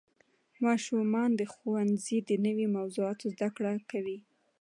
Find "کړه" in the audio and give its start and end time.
3.55-3.73